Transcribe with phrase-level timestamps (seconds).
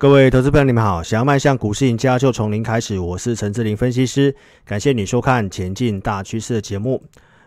[0.00, 1.02] 各位投资朋友，你们好！
[1.02, 2.98] 想要迈向股市赢家，就从零开始。
[2.98, 4.34] 我是陈志霖分析师，
[4.64, 7.02] 感谢你收看《前进大趋势》的节目。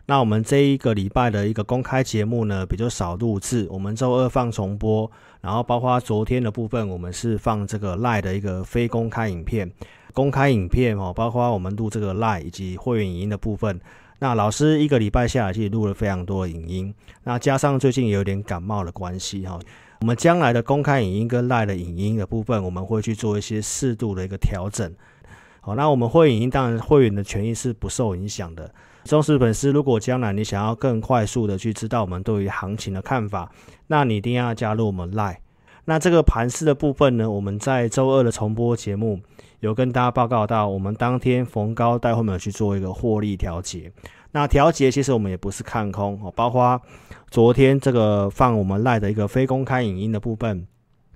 [0.06, 3.66] 那我们这一个礼拜的一个公开节目呢，比较少录制。
[3.72, 5.10] 我们周二放重播，
[5.42, 9.72] 然后包括昨天的部分，我们是放这个 Line 的一个非公开影片。
[10.14, 13.82] 公开影片哦，包括我们录这个 Line 以及会员影音的部分。
[14.20, 16.94] 那老师一个礼拜下来，其实录了非常多影音。
[17.24, 19.60] 那加上最近也有点感冒的关系哈。
[20.04, 24.94] 我们将来的公开影音跟 Line 的影音的部分，我们会去做一些适度的一个调整。
[25.62, 28.70] 好，那我们会影音当然会员的权益是不受影响的。
[29.06, 33.50] 忠实粉丝，如果将来你想要更快速的去知道我们对于行情的看法，
[33.88, 35.38] 那你一定要加入我们 Line。
[35.86, 39.22] 那这个盘势的部分呢，我们在周二的重播节目
[39.62, 43.90] 有跟大家报告到，我们当天逢高带会们去做一个获利调节。
[44.34, 46.82] 那调节其实我们也不是看空哦，包括
[47.30, 50.68] 昨天这个放我们赖的一个非公开影音的部分，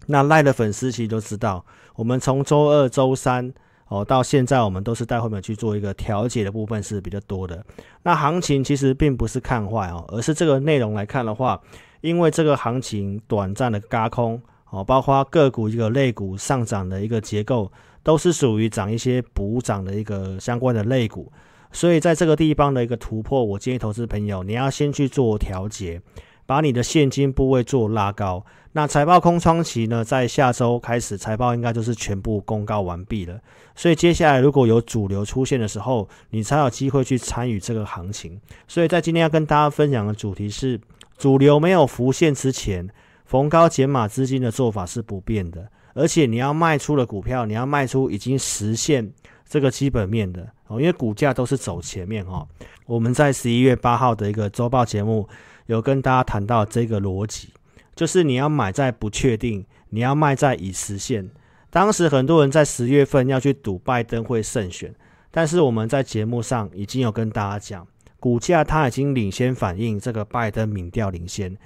[0.06, 3.52] 那赖的粉丝其实都知道，我们从周二、周三
[3.88, 7.66] 哦到现在，我们都是带后面去做一个调节的部分是比较多的。
[8.04, 11.60] 那行情其实并不是看坏哦，而是这个内容来看的话，
[12.02, 14.40] 因为这个行情短暂的轧空
[14.70, 17.72] 哦，包括个股一个类股上涨的一个结构，
[18.04, 21.32] 都是属于涨一些补涨的一个相关的类股。
[21.72, 26.02] 所以在这个地方的一个突破，我建议投资朋友，你要先去做调节，
[26.46, 28.46] 把你的现金部位做拉高。
[28.74, 33.40] 那财报空窗期呢，在下周开始，财报应该就是全部公告完毕了。
[33.76, 38.40] 所以接下来如果有主流出现的时候，你才有机会去参与这个行情。
[38.68, 40.80] 所以在今天要跟大家分享的主题是，
[41.18, 42.88] 主流没有浮现之前，
[43.26, 49.12] 逢高减码资金的做法是不变的，而且你要卖出的股票，你要卖出已经实现
[49.50, 50.48] 这个基本面的。
[50.68, 52.48] 哦，因为股价都是走前面哈。
[52.86, 55.28] 我们在十一月八号的一个周报节目
[55.66, 57.50] 有跟大家谈到这个逻辑，
[57.96, 61.30] 就是你要买在不确定，你要卖在已实现。
[61.70, 64.94] 当时很多人在十月份要去赌拜登会胜选，
[65.32, 67.88] 但是我们在节目上已经有跟大家讲，
[68.20, 71.58] 股价它已经领先反映这个拜登民调领先，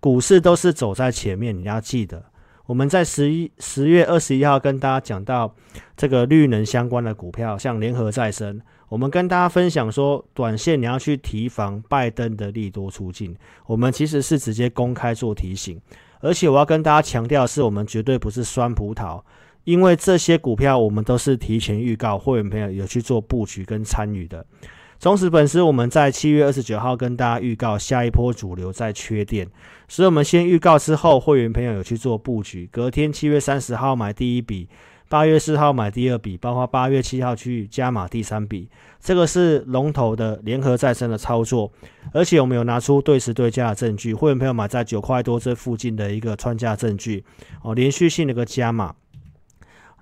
[0.00, 2.29] 股市都是走在前面，你要记得。
[2.70, 5.52] 我们在十一十月二十一号跟大家讲到
[5.96, 13.36] 这个绿能相关的股票，像联合再生，我们跟大家分享说，短线你要去提防拜登的利多出尽。
[13.66, 15.80] 我们其实是直接公开做提醒，
[16.20, 19.20] 而且我要跟大家强调的是，我们绝对不是酸葡萄，
[19.64, 24.46] 因为这些股票我们都是提前预告，会员朋友有去做布局跟参与的。
[25.00, 29.48] 忠实粉丝，我们在七月二十九号跟大家预告下一波主流在缺电，
[29.88, 32.68] 所以我们先预告之后，会员朋友有去做布局。
[32.70, 34.68] 隔天七月三十号买第一笔，
[35.08, 38.68] 八月四号买第二笔，包括八月七号去加码第三笔。
[39.00, 41.72] 这个是龙头的联合再生的操作，
[42.12, 44.12] 而且我们有拿出对时对价的证据。
[44.12, 47.24] 会员朋友买在九块多这附近的一个穿价证据
[47.62, 48.94] 哦，连续性的一个加码。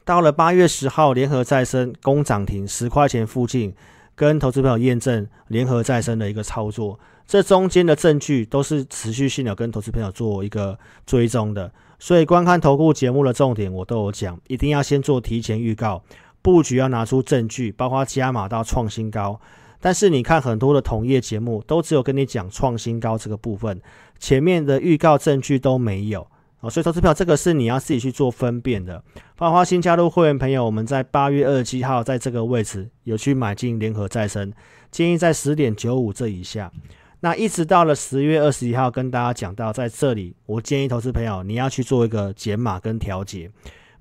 [0.04, 3.72] 到了八月十号，联合再生攻涨停十块钱附近。
[4.18, 16.02] 跟投资朋友验证联合再生的一个操作，这中间的证据都是持续性的跟投资朋友做一个追踪的，所以观看投顾节目的重点我都有讲，一定要先做提前预告，
[16.42, 19.40] 布局要拿出证据，包括加码到创新高。
[19.80, 23.80] 但是你看很多的同业节目都只有跟你讲创新高这个部分，
[24.18, 26.26] 前面的预告证据都没有。
[26.60, 29.02] 哦，所以投资票这个是你要自己去做分辨的。
[29.36, 34.52] 花花新加入会员朋友，我们在八月二十七号在这个位置有去买进联合再生，
[34.90, 36.72] 建议在十点九五这以下。
[37.20, 43.50] 那一直到了十月二十一号，跟大家讲到在这里，我建议投资朋友你要去做一个减码跟调节，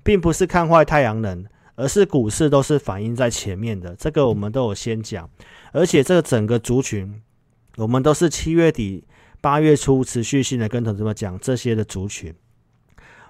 [0.02, 1.44] 并不是看坏太阳能，
[1.76, 3.94] 而是股市都是反映在前面的。
[3.94, 5.30] 这个我们都有先讲，
[5.72, 7.22] 而且这个整个族群，
[7.76, 9.04] 我们都是七月底
[9.40, 12.34] 八月初持续性的跟投资们讲这些的族群。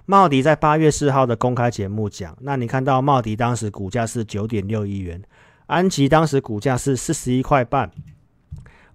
[0.09, 5.21] 茂迪在八月四号的公开节目讲，那你看到茂迪当时股价是九点六亿元，
[5.67, 7.91] 安吉当时股价是四十一块半，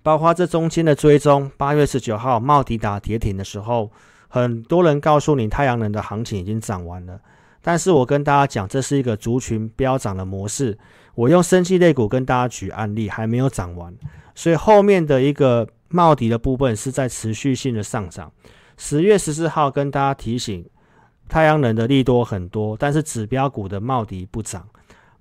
[0.02, 1.48] 包括这中间的追踪。
[1.56, 3.92] 八月十九号茂迪打跌停的时候，
[4.26, 7.20] 很多人告诉你太阳能的行情已经涨完了，
[7.62, 10.76] 但是我跟大家讲，这是一个族群飙涨的模式。
[11.14, 13.94] 我用生技类股跟大家举案例，还没有涨完，
[14.34, 18.32] 所以后面的一个茂迪的部分是在持续性的上涨。
[18.76, 20.66] 十月十四号跟大家提醒。
[21.28, 24.68] 太阳能的利多很多，但是指标股的茂迪不涨。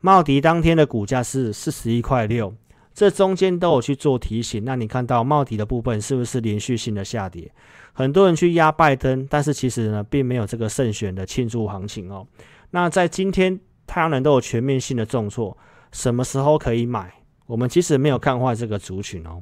[0.02, 2.54] 茂迪当天的股价是四十一块六，
[2.94, 4.64] 这中间都有去做提醒。
[4.66, 7.50] 那你看到茂迪的部分是不是连续性的下跌？
[7.94, 12.28] 很多人去压拜登，但是其实呢，并没有这个胜选的庆祝行情哦。
[12.72, 15.58] 那在今天太阳能都有全面性的重挫，
[15.92, 17.14] 什么时候可以买？
[17.46, 19.42] 我们其实没有看坏这个族群哦。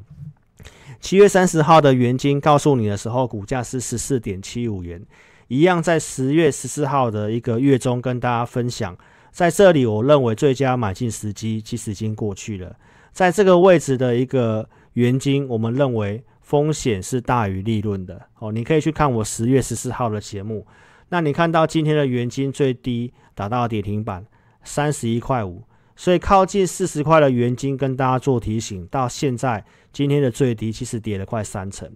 [1.00, 5.02] 七月三十号的元金告诉你的时候，股价是十四点七五元。
[5.52, 8.98] 一样在十月十四号的一个月中跟大家分享，
[9.34, 12.74] 在这里我认为最佳买进时机其实已经过去了，
[13.12, 18.54] 在这个位置的一个元金，我们认为风险是大于利润的哦。
[18.54, 20.66] 你可以去看我十月十四号的节目，
[21.10, 24.26] 那你看到今天的元金最低达到跌停板
[24.64, 25.64] 三十一块五。
[25.98, 31.92] 所以靠近四十块的元金跟大家做提醒，到现在今天的最低其实跌了快三成。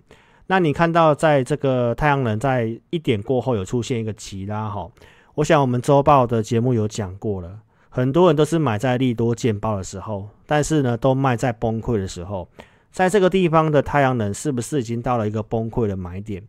[0.47, 4.89] 那你看到在这个太阳能在一点过后有出现一个急拉哈，
[5.35, 7.59] 我想我们周报的节目有讲过了，
[7.89, 12.47] 很多人都是买在利多见报的时候，但是呢都卖在崩溃的时候，
[12.91, 16.43] 在这个地方的太阳能是不是已经到了一个崩溃的买点？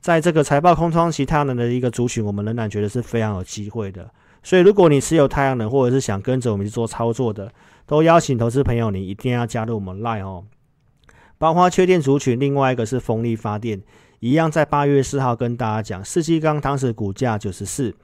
[0.00, 4.10] 在这个财报空窗期太阳能的一个族群，我们仍然觉得是非常有机会的。
[4.42, 7.52] 所以，如果你持有太阳能，或者是想跟着我们去做操作的，
[7.86, 10.44] 都邀请投资朋友，你一定要加入我们 Line 哦。
[11.40, 13.80] 包括缺电族群，另外一个是风力发电，
[14.18, 17.94] 一样在八月四号跟大家讲，世纪钢当时股价九十四，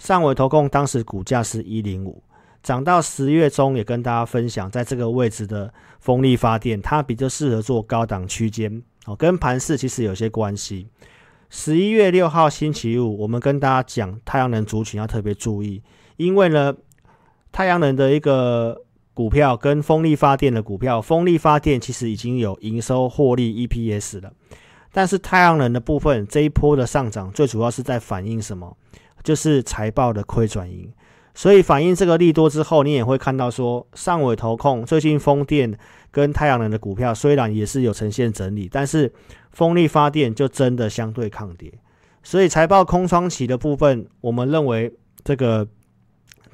[0.00, 2.20] 上尾投控当时股价是一零五，
[2.64, 10.88] 涨到十月中也跟大家分享，在这个位置的风力发电，它比较适合做高档区间哦，跟盘势其实有些关系。
[11.48, 15.80] 十一月六号星期五，我们跟大家讲太阳能族群要特别注意，
[16.16, 16.74] 因为呢，
[17.52, 18.82] 太阳能的一个
[19.14, 24.32] 股票跟风力发电的股票，风力发电其实已经有营收获利 EPS 了，
[24.92, 28.76] 但是太阳能的部分这一波的上涨，最主要是在反映什么？
[29.22, 30.90] 就是财报的亏转盈，
[31.34, 35.78] 所以反映这个利多之后，你也会看到说，上尾投控最近风电
[36.10, 39.12] 跟太阳能的股票虽然也是有呈现整理，但是
[39.50, 41.70] 风力发电就真的相对抗跌，
[42.22, 44.90] 所以财报空窗期的部分，我们认为
[45.22, 45.68] 这个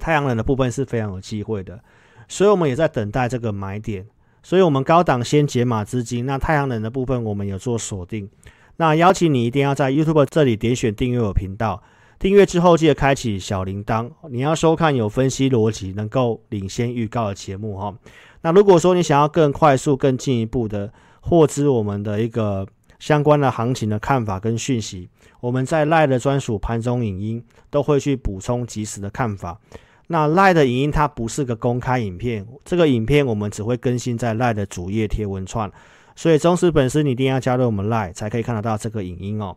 [0.01, 1.81] 太阳能的部分是非常有机会的，
[2.29, 4.07] 所以我们也在等待这个买点，
[4.43, 8.29] 所以我们高档先解码资金，那太阳能的部分我们有做锁定，
[8.77, 11.83] 那邀请你一定要在 YouTube 这里点选订阅我频道，
[12.19, 17.95] 订阅之后记得开启小铃铛，你要收看有分析逻辑、能够领先预告的节目哈。
[18.43, 22.67] 那如果说你想要更快速、更进一步的获知我们的一个
[22.99, 25.09] 相关的行情的看法跟讯息，
[25.41, 29.59] 我们在 LINE 的专属盘中影音都会去补充即时的看法。
[30.09, 35.71] 那 Lie 的影音它不是个公开影片，这个影片我们只会更新在 Lie 的主页贴文串，
[36.15, 39.57] 所以忠实粉丝你一定要加入我们 Lie 才可以看得到这个影音哦。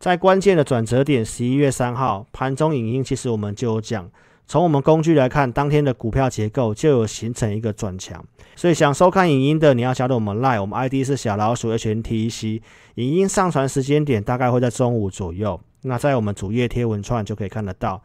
[0.00, 4.10] 在关键的转折点，十一月三号盘中影音，其实我们就有讲。
[4.46, 8.22] 从我们工具来看，当天的股票结构就有形成一个转强，
[8.54, 12.60] 所以想收看影音的，你要加入我们 Lie，我们 ID 是小老鼠 HNTC，
[12.96, 18.02] 影音上传时间点大概会在中午左右，那在我们主页贴文串就可以看得到。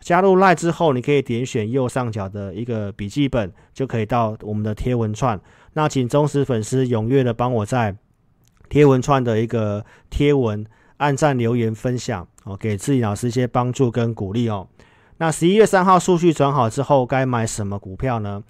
[0.00, 5.40] 加入 Line 之后，你可以点选右上角的一个笔记本，就可以到我们的贴文串。
[5.74, 7.96] 那请忠实粉丝踊跃的帮我在
[8.68, 10.66] 贴文串的一个贴文
[10.96, 14.68] 按赞、留言、分享哦，给自己老师一些帮助跟鼓励哦。
[15.18, 18.42] 那十一月三号数据转好之后，该买什么股票呢？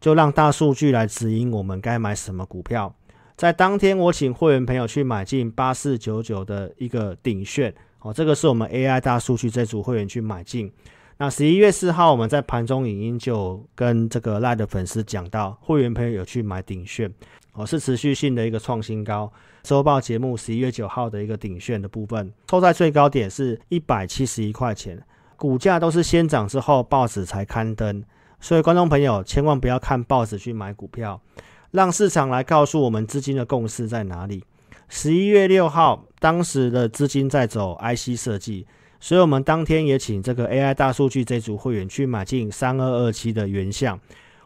[0.00, 2.94] 就让大数据来指引我们该买什么股票。
[3.36, 10.72] 在当天，我请会员朋友去买进八四九九的一个顶炫，哦，这个是我们 AI 大数据这组会员去买进。
[11.18, 17.12] 那十一月四号，我们在盘中影音就跟这个赖的粉丝讲到，会员朋友有去买鼎炫，
[17.52, 19.30] 哦，是持续性的一个创新高。
[19.62, 24.98] 周报节目十一月九号的一个鼎炫的部分，收在最高点是一百七十一块钱。
[25.36, 28.02] 股价都是先涨之后报纸才刊登，
[28.40, 31.20] 所以观众朋友千万不要看报纸去买股票，
[31.70, 34.42] 让市场来告诉我们资金的共识在哪里。
[34.92, 38.66] 十一月六号，当时的资金在走 IC 设计，
[38.98, 43.98] 所以我们当天也请这个 AI 大数据这组会员去买进三二二七的原相。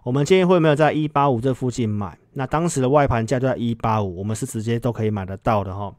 [0.03, 5.91] 我们建议会没有在一八五这附近买，那当时的外盘价就在一八五，我们是直接都可以买得到的哈。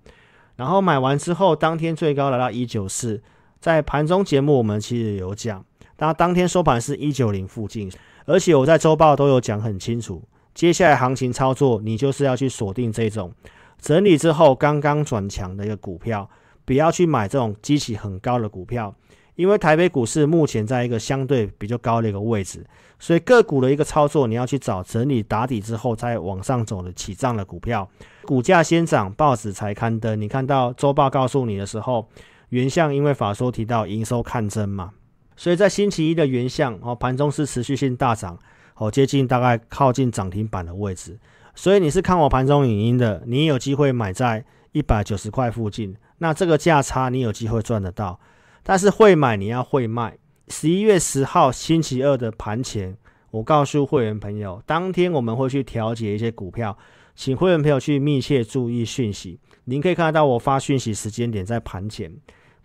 [0.57, 3.23] 然后买完之后，当天最高来到一九四。
[3.59, 5.65] 在盘中节目，我们其实有讲，
[5.97, 7.91] 那当天收盘是一九零附近，
[8.27, 10.21] 而且我在周报都有讲很清楚，
[10.53, 13.33] 接下来行情操作，你就是要去锁定这种
[13.79, 16.29] 整理之后刚刚转强的一个股票，
[16.65, 18.95] 不要去买这种激起很高的股票，
[19.35, 22.65] 因为台北股市目前在一个相对比较高的一个位置，
[22.99, 27.89] 所以个股的一个操作，你要去找整理打底之后再往上走的起涨的股票，
[28.23, 32.07] 股价先涨，报纸才刊登，你看到周报告诉你的时候。
[32.49, 34.91] 原相因为法说提到营收看增嘛，
[35.35, 38.37] 所以在星期一的原相哦，盘中是持续性大涨
[38.75, 41.17] 哦，接近大概靠近涨停板的位置。
[41.55, 48.19] 所以你是看我盘中影音的，你有机会买在一百九十块附近，那这个价差你有机会赚得到。
[48.61, 50.17] 但是会买你要会卖。
[50.49, 52.95] 十一月十号星期二的盘前，
[53.31, 56.77] 我告诉会员朋友，当天我们会去调节一些股票，
[57.15, 59.39] 请会员朋友去密切注意讯息。
[59.63, 62.11] 您可以看得到我发讯息时间点在盘前。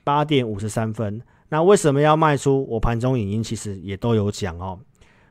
[0.03, 1.21] 八点五十三分。
[1.51, 2.67] 那为什么要卖出？
[2.69, 4.79] 我盘中影音其实也都有讲哦。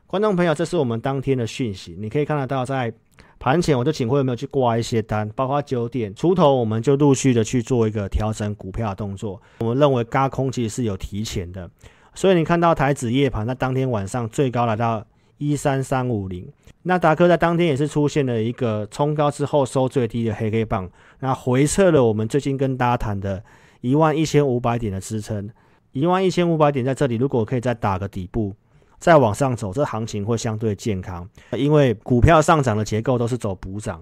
[0.06, 2.92] 观众朋友，这是我们当天的讯息，你可以看得到，在
[3.40, 9.40] 盘前我就请会员没有去挂一些单，包括九点出头，我们就陆续的去做一个调整股票的动作。
[9.60, 11.68] 我们认为轧空其实是有提前的，
[12.14, 15.02] 所以你看到台指夜盘在当天晚上最高来到
[15.38, 16.46] 一三三五零，
[16.82, 23.42] 那达克在当天也是出现了一个冲高之后收最低的黑黑棒，那回撤了我们最近跟大家谈的
[23.80, 25.48] 一万一千五百点的支撑，
[25.92, 28.54] 一万一千五百点在这里，如果可以再打个底部。
[29.00, 34.00] 再往上走，这行情会相对健康，因为股票上涨的结构都是走补涨，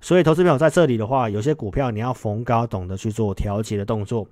[0.00, 4.26] 所以投资朋友在这里的话，有些股票你要逢高懂得去做调节的动作。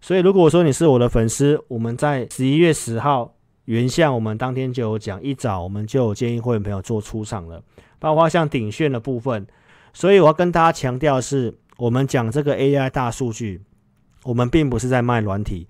[0.00, 7.60] 所以如果说你是我的粉丝，我们在十一月十号原相，我们当天就有讲，一早我们就有建议会员朋友做出场了，
[7.98, 9.44] 包括像鼎炫的部分。
[9.92, 13.60] 所以我要跟大家强调的是，我们讲这个 AI 大数据，
[14.22, 15.66] 我们并不是在卖软体，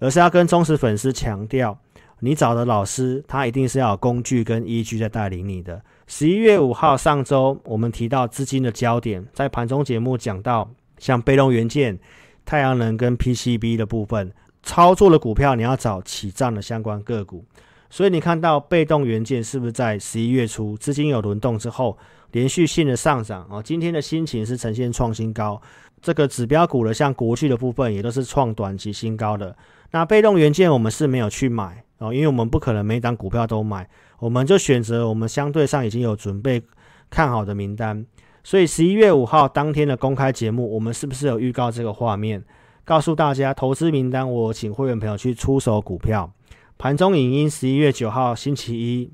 [0.00, 1.78] 而是要跟忠实粉丝强调。
[2.24, 5.78] 你找的老师，他一定是要有工具跟依据在带领你的。
[6.06, 11.98] 十一月五号上周，我们提到资金的焦点，在盘中节目讲到，像被动元件、
[12.46, 17.44] 太阳能跟 PCB 的部分，操作的股票你要找起涨的相关个股。
[17.90, 21.98] 所以你看到被动元件是不是在十一月初资金有轮动之后，
[22.32, 23.62] 连续性的上涨哦？
[23.62, 25.60] 今天的心情是呈现创新高，
[26.00, 29.54] 这个指标股的像国巨的部分也都是创短期新高的。
[29.90, 31.84] 那被动元件我们是没有去买。
[32.04, 36.62] 哦，因为我们不可能每档股票都买，我们就选择我们相对上已经有准备
[37.08, 38.04] 看好的名单。
[38.42, 42.44] 所以十一月五号当天的公开节目，我们是不是有预告这个画面，
[42.84, 44.30] 告诉大家投资名单？
[44.30, 46.30] 我请会员朋友去出手股票。
[46.76, 49.10] 盘中影音十一月九号星期一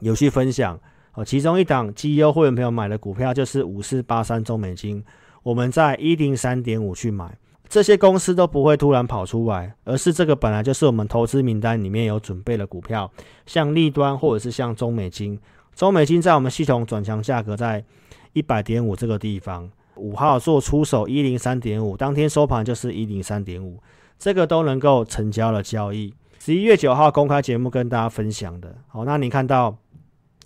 [0.00, 0.80] 有去分享
[1.14, 5.04] 哦，其中一档绩优会员朋友买的股票就是五四八三中美金，
[5.42, 7.38] 我们在一零三点五去买。
[7.68, 13.10] 这些公司都不会突然跑出来，而是这个本来就是我们投资名单里面有准备的股票，
[13.44, 15.38] 像立端或者是像中美金。
[15.74, 17.84] 中美金在我们系统转强价格在
[18.32, 23.82] 一百点五这个地方，五号做出手一零三点五，当天收盘就是一零三点五，
[24.18, 26.14] 这个都能够成交了交易。
[26.38, 29.76] 十一月九号公开节目跟大家分享的，好，那你看到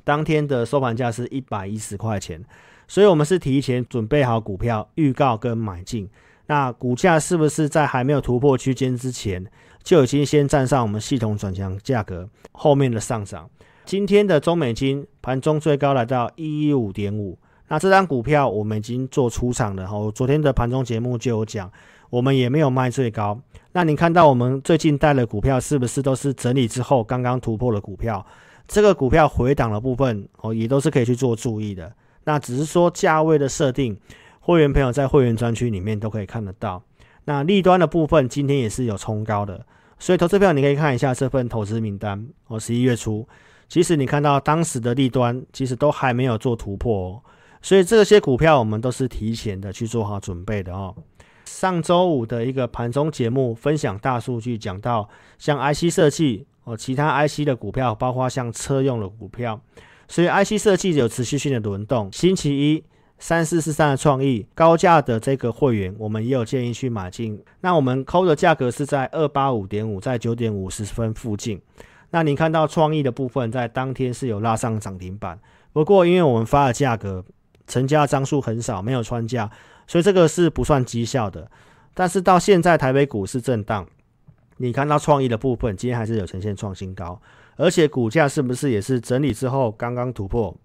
[0.03, 2.43] 当天的收盘价是一百一十块钱，
[2.89, 6.09] 所以我们是提前准备好股票预告跟买进。
[6.51, 9.47] 那股价是不是在还没有突破区间之前，
[9.85, 13.49] 就已经先站上我们系统转强价格后面的上涨？
[13.85, 17.39] 今天的中美金盘中最高来到一一五点五，
[17.69, 19.87] 那这张股票我们已经做出场了。
[19.87, 21.71] 哦，昨天的盘中节目就有讲，
[22.11, 23.41] 我们也没有卖最高。
[23.71, 28.27] 那你看到我们最近带的股票是不是都是整理之后刚刚突破的股票？
[28.67, 31.95] 这个股票回档的部分哦，也都是可以去做注意的。
[32.25, 33.97] 那只是说价位的设定。
[34.41, 36.83] 会员朋友在会员专区里面都可以看得到。
[37.27, 39.65] 那利端的部分今天也是有冲高的，
[39.99, 42.27] 所以投资票你可以看一下这份投资名单。
[42.49, 43.29] 哦，十一月初，
[43.69, 47.23] 其实你看到当时的利端其实都还没有做突破哦，
[47.61, 50.95] 所以这些股票我们都是提前的去做好准备的哦。
[51.45, 59.61] 上周五的一个盘中节目分享大数据，讲到像 IC 设计哦，其他 IC 的股票，包括像车用的股票，
[60.09, 62.11] 所以 IC 设计有持续性的轮动。
[62.11, 62.83] 星期一。
[63.21, 67.41] 三四四三的创意高价的这个会员，我们也有建议去买进。
[67.61, 71.61] 那我们扣的价格是在二八五点五，在九点五十分附近。
[72.13, 75.39] 那你看到创意的部分在当天是有拉上涨停板，
[75.73, 77.23] 不过因为我们发的价格
[77.67, 79.49] 成交张数很少，没有穿价，
[79.87, 81.49] 所以这个是不算绩效的。
[81.93, 83.87] 但是到现在台北股市震荡，
[84.57, 87.21] 你看到创意的部分今天还是有呈现创新高，
[87.57, 90.57] 而且股价是不是也是整理之后刚刚突破？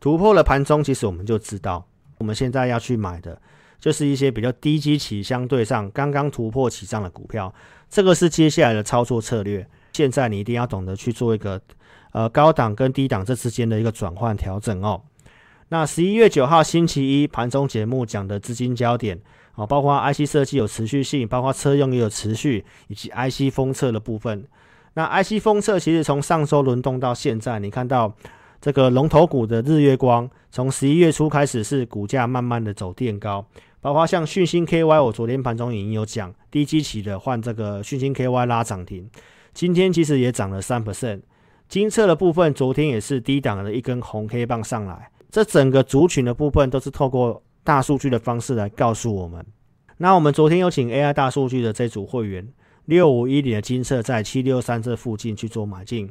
[0.00, 1.86] 突破了盘中，其实我们就知道。
[2.18, 3.40] 我们现在要去买的，
[3.78, 7.54] 就是一些比较低基期、相对上刚刚突破起涨的股票，
[7.88, 9.66] 这个是接下来的操作策略。
[9.92, 11.60] 现在你一定要懂得去做一个，
[12.12, 15.00] 呃，高档跟低档这之间的一个转换调整哦。
[15.68, 19.18] 那十一月九号星期一盘中节目讲的资金焦点
[19.52, 24.46] 啊，包括 IC 设计有持续性，包括车用也有持续，以及 IC 封测的部分。
[24.92, 28.14] 那 IC 封测其实从上周轮动到现在，你看到。
[28.60, 33.44] 这个龙头股的日月光，从十一月初开始是股价慢慢的走垫高，
[33.80, 39.08] 包括像讯星 KY，我昨天盘中已经有讲，低基期的换这个讯星 KY 拉涨停，
[39.54, 41.22] 今天其实也涨了三 percent。
[41.68, 49.46] 精测的部分，昨天也是低档的一根红 K 棒上来，这整个族群的部分都是透过大数据的方式来告诉我们。
[49.96, 52.46] 那我们昨天有请 AI 大数据的这组会员，
[52.86, 56.10] 六五一零的精测在七六三这附近去做买进。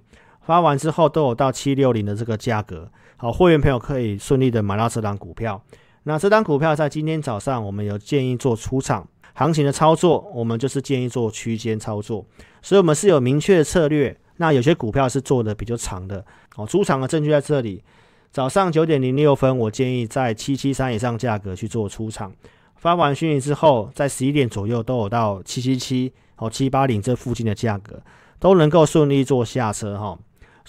[0.50, 5.62] 发完之后都有到七六零的这个价格，好，会员朋友可以顺利的买到这档股票。
[6.06, 12.26] 那这档股票在今天早上我们有建议做出场，行情的操作，我们就是建议做区间操作，
[12.64, 14.20] 所以我们是有明确的策略。
[14.38, 16.26] 那有些股票是做的比较长的
[16.56, 17.84] 哦，出场的证据在这里。
[18.32, 22.34] 早上九点零六分，我建议在七七三以上价格去做出场。
[22.76, 28.02] 发完讯息之后，在十一点左右都有到七七七哦七八零这附近的价格，
[28.40, 30.18] 都能够顺利做下车哈。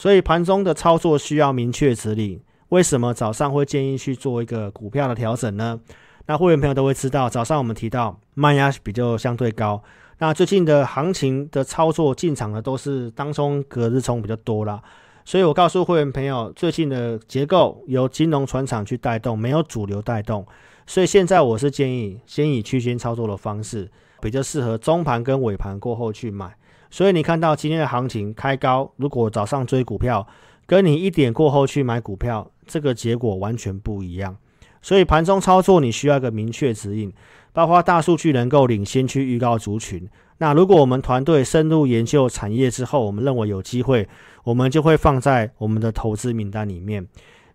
[0.00, 2.40] 所以盘中的操作需要明确指令。
[2.70, 5.78] 为什么早上会建议去做一个股票的调整呢？
[6.24, 9.82] 那会员朋友都会知道，早上我们提到卖压比较相对高。
[10.16, 14.82] 那最近的行情的操作进场的都是当冲隔日冲比较多啦，
[15.26, 20.46] 所以我告诉会员朋友，最近的结构由金融船厂去带动，没有主流带动，
[20.86, 23.90] 所以现在我是建议先以区间操作的方式，
[24.22, 26.56] 比较适合中盘跟尾盘过后去买。
[26.90, 30.26] 所以你看到今天的行情开高，如果早上追股票，
[30.66, 34.36] 跟你一点过后去买股票，这个结果完全不一样。
[34.82, 37.12] 所以盘中操作你需要一个明确指引。
[37.52, 40.08] 包括大数据能够领先去预告族群。
[40.38, 44.08] 那如果我们团队深入研究产业之后，我们认为有机会，
[44.44, 47.04] 我们就会放在我们的投资名单里面。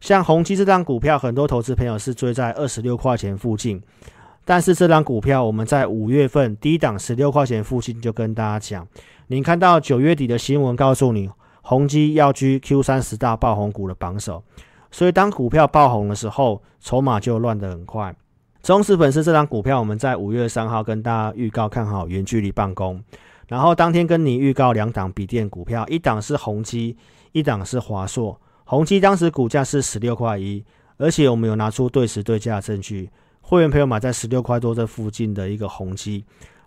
[0.02, 3.82] 像宏基这张股票，很多投资朋友是追在二十六块钱附近，
[4.44, 8.86] 但是这张股票我们在五月份低档十六块钱附近就跟大家讲，
[9.28, 11.30] 你看到九月底的新闻告诉你，
[11.64, 14.44] 宏基要居 Q 三十大爆红股的榜首，
[14.92, 18.16] 所以当股票爆红的时候，筹码就乱得很快。
[18.62, 23.04] 忠实粉丝，这张股票我们在五月三号跟大家预告看好远距离办公，
[23.48, 26.96] 然后当天跟你预告两档笔电股票，一档是宏基，
[27.32, 28.40] 一档是华硕。
[28.64, 30.64] 宏基当时股价是十六块一，
[30.98, 33.10] 而且我们有拿出对时对价的证据，
[33.42, 36.24] 会员朋友买在十六块多这附近的一个宏基，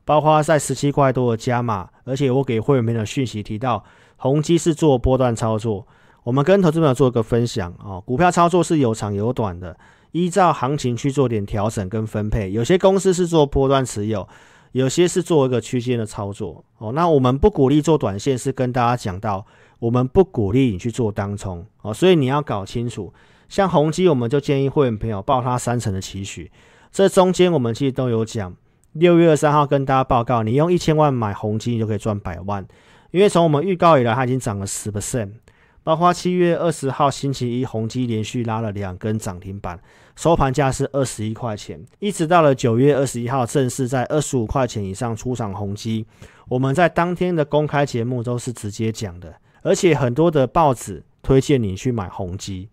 [0.08, 3.84] 包括在十七块多的加码，而且我给会员朋友讯息提到，
[4.16, 5.86] 宏基是做波段操作，
[6.24, 9.76] 我们跟投资朋友做一个分享哦，股票操作是有长有短的。
[10.12, 14.26] 依照行情去做点调整跟分配，有些公司是做波段持有，
[14.72, 16.90] 有些是做一个区间的操作哦。
[16.94, 19.44] 那我们不鼓励做短线，是跟大家讲到，
[19.78, 21.92] 我们不鼓励你去做当冲哦。
[21.92, 23.12] 所以你要搞清楚，
[23.50, 26.50] 像宏基，我们就建议会员朋友报它三成的期许。
[26.90, 28.56] 这中间我们其实都有讲，
[28.92, 32.66] 六月二十三号跟大家报告，你用一千万买宏基，你就可以赚百万，
[33.10, 35.30] 因为从我们预告以来，它已经涨了十 percent。
[35.84, 39.80] 包括七月二十号星期一，宏基连续拉了两根涨停板，
[40.16, 41.82] 收盘价是二十一块钱。
[41.98, 46.04] 一直到了九月二十一号，正式在二十五块钱以上出场宏基。
[46.48, 52.68] 我们在当天的公开节目都是直接讲的，而且很多的报纸推荐你去买宏基，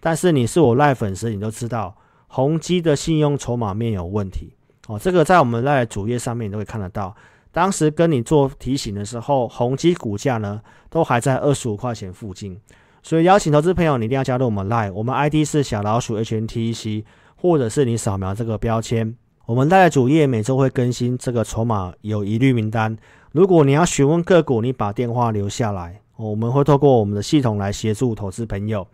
[0.00, 1.94] 但是你是我赖粉丝，你都知道
[2.28, 4.54] 宏基的信用筹码面有问题
[4.88, 4.98] 哦。
[4.98, 7.14] 这个在我们赖主页上面你都会看得到。
[7.52, 12.58] 当时跟你做提醒的时候，宏基股价呢都还在二十五块钱附近，
[13.00, 17.04] 所以邀请投资朋友，你一定要加入我们 Line，我们 ID 是小老鼠 HNTC，
[17.36, 19.16] 或者是你扫描这个标签，
[19.46, 22.96] 我们 Line 主页每周会更新这个筹码有疑虑名单。
[23.30, 28.84] 如果你要询问个股，你把电话留下来，我们会透过我们的系统来协助投资朋友。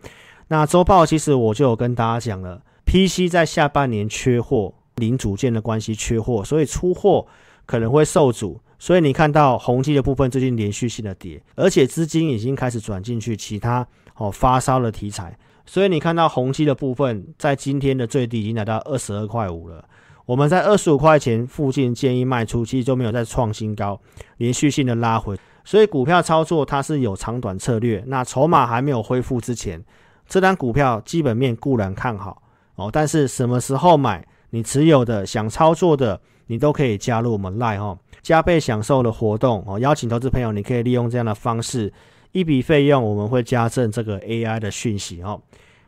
[0.49, 7.27] 那周报其实我就有跟大家讲了，PC 在下半年缺货，零组件的关系缺货，所以出货。
[7.63, 13.87] 可能会受阻，所以你看到宏碁的部分最近连续性的跌，而且资金已经开始转进去其他
[14.17, 19.85] 哦发烧的题材，所以你看到宏碁的部分在今天的最低已经来到二十二块五了。
[20.25, 23.97] 我们在二十五块钱附近建议卖出，其实就没有再创新高，
[24.37, 25.37] 连续性的拉回。
[25.63, 29.81] 所以股票操作它是有长短策略，那筹码还没有恢复之前，
[30.27, 32.41] 这单股票基本面固然看好
[32.75, 36.21] 哦，但是什么时候买，你持有的想操作的。
[36.47, 41.93] 你都可以加入我们 Line 哈，加倍享受的活动哦，邀请投资朋友，你可以利用这样的方式，
[42.33, 45.41] 一笔费用我们会加赠这个 AI 的讯息哦。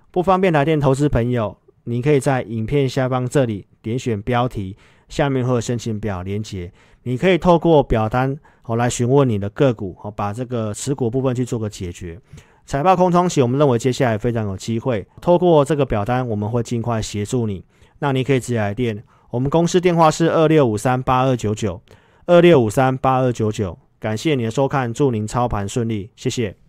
[0.09, 4.77] 不方便来电投资朋友，你可以在影片下方这里点选标题，
[5.09, 6.71] 下面会有申请表连结，
[7.01, 12.17] 你可以透过表单哦来询问你的个股哦，把这个持股部分去做个解决。
[12.65, 17.61] 财报空窗期，我们认为接下来非常有机会，透过这个表单，我们会尽快协助你。
[18.03, 19.01] 那你可以直接来电。
[19.29, 21.81] 我们公司电话是二六五三八二九九，
[22.25, 23.79] 二六五三八二九九。
[23.97, 26.62] 感谢你的收看，祝您操盘顺利，谢谢。